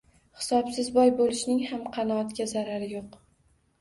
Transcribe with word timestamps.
Hisobsiz 0.37 0.87
boy 0.95 1.11
bo'lishning 1.21 1.61
ham 1.73 1.85
qanoatga 1.99 2.49
zarari 2.55 2.93
yo'q. 2.97 3.19